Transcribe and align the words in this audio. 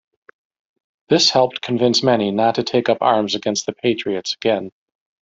This 1.09 1.29
helped 1.29 1.61
convince 1.61 2.01
many 2.01 2.31
not 2.31 2.55
to 2.55 2.63
take 2.63 2.89
up 2.89 2.97
arms 3.01 3.35
against 3.35 3.67
the 3.67 3.73
Patriots 3.73 4.33
again. 4.33 4.71